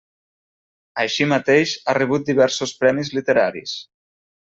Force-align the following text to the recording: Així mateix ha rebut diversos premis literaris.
Així 1.03 1.27
mateix 1.35 1.75
ha 1.85 1.97
rebut 2.01 2.27
diversos 2.33 2.77
premis 2.83 3.17
literaris. 3.19 3.79